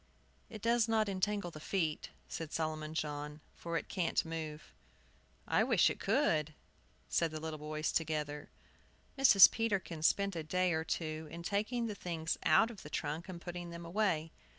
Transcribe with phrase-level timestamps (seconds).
[0.49, 4.73] "It does not entangle the feet," said Solomon John, "for it can't move."
[5.47, 6.55] "I wish it could,"
[7.07, 8.49] said the little boys together.
[9.15, 9.51] Mrs.
[9.51, 13.39] Peterkin spent a day or two in taking the things out of the trunk and
[13.39, 14.31] putting them away.